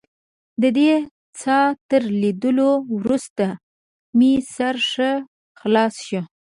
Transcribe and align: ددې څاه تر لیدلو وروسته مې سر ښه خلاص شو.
ددې 0.61 0.91
څاه 1.39 1.65
تر 1.89 2.03
لیدلو 2.21 2.71
وروسته 2.95 3.45
مې 4.17 4.31
سر 4.53 4.75
ښه 4.89 5.11
خلاص 5.59 5.95
شو. 6.07 6.21